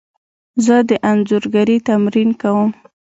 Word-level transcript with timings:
زه 0.65 0.75
د 0.89 0.91
انځورګري 1.11 1.77
تمرین 1.87 2.29
کوم. 2.41 2.69